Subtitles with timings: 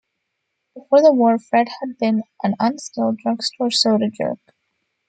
[0.73, 4.39] Before the war, Fred had been an unskilled drugstore soda jerk.